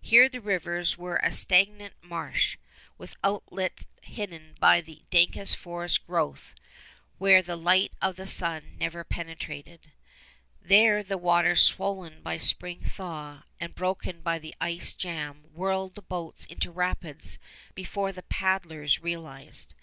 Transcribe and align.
Here 0.00 0.28
the 0.28 0.40
rivers 0.40 0.98
were 0.98 1.18
a 1.18 1.30
stagnant 1.30 1.94
marsh, 2.02 2.58
with 2.98 3.14
outlet 3.22 3.86
hidden 4.02 4.56
by 4.58 4.80
dankest 4.80 5.54
forest 5.54 6.04
growth 6.04 6.56
where 7.18 7.42
the 7.42 7.54
light 7.54 7.92
of 8.02 8.16
the 8.16 8.26
sun 8.26 8.76
never 8.80 9.04
penetrated. 9.04 9.92
There 10.60 11.04
the 11.04 11.16
waters 11.16 11.62
swollen 11.62 12.22
by 12.24 12.38
spring 12.38 12.80
thaw 12.82 13.44
and 13.60 13.72
broken 13.72 14.20
by 14.20 14.40
the 14.40 14.56
ice 14.60 14.94
jam 14.94 15.44
whirled 15.54 15.94
the 15.94 16.02
boats 16.02 16.44
into 16.46 16.72
rapids 16.72 17.38
before 17.76 18.10
the 18.10 18.24
paddlers 18.24 19.00
realized. 19.00 19.76